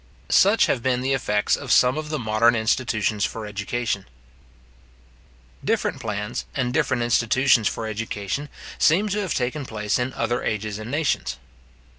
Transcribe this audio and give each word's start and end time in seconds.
Such 0.29 0.65
have 0.65 0.81
been 0.81 1.01
the 1.01 1.13
effects 1.13 1.55
of 1.55 1.71
some 1.71 1.95
of 1.95 2.09
the 2.09 2.17
modern 2.17 2.55
institutions 2.55 3.23
for 3.23 3.45
education. 3.45 4.07
Different 5.63 6.01
plans 6.01 6.45
and 6.55 6.73
different 6.73 7.03
institutions 7.03 7.67
for 7.67 7.85
education 7.85 8.49
seem 8.79 9.09
to 9.09 9.21
have 9.21 9.35
taken 9.35 9.63
place 9.63 9.99
in 9.99 10.11
other 10.13 10.41
ages 10.41 10.79
and 10.79 10.89
nations. 10.89 11.37